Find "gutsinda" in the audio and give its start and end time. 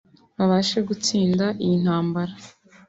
0.87-1.45